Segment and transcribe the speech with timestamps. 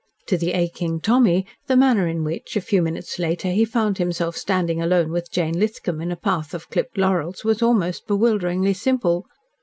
[0.29, 4.35] To the aching Tommy the manner in which, a few minutes later, he found himself
[4.35, 9.27] standing alone with Jane Lithcom in a path of clipped laurels was almost bewilderingly simple.